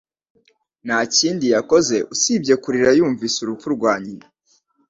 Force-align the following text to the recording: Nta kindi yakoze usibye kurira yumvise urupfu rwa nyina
Nta 0.85 0.99
kindi 1.15 1.45
yakoze 1.55 1.95
usibye 2.13 2.53
kurira 2.63 2.89
yumvise 2.97 3.37
urupfu 3.41 3.67
rwa 3.75 3.93
nyina 4.03 4.25